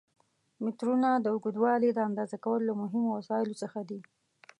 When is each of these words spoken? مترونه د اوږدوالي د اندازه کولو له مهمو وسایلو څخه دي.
مترونه 0.63 1.09
د 1.19 1.25
اوږدوالي 1.33 1.89
د 1.93 1.99
اندازه 2.09 2.37
کولو 2.45 2.65
له 2.69 2.73
مهمو 2.81 3.09
وسایلو 3.17 3.59
څخه 3.63 3.79
دي. 3.89 3.99